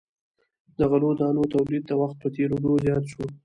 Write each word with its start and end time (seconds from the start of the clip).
د 0.77 0.79
غلو 0.91 1.09
دانو 1.19 1.43
تولید 1.53 1.83
د 1.87 1.91
وخت 2.01 2.17
په 2.21 2.27
تیریدو 2.35 2.71
زیات 2.83 3.03
شو. 3.11 3.23